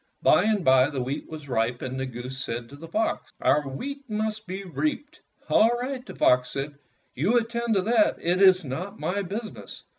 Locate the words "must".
4.09-4.47